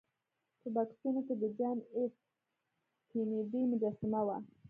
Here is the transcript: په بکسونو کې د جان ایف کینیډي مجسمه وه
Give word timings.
په 0.61 0.67
بکسونو 0.75 1.19
کې 1.27 1.33
د 1.41 1.43
جان 1.57 1.77
ایف 1.95 2.13
کینیډي 3.09 3.61
مجسمه 3.71 4.21
وه 4.27 4.37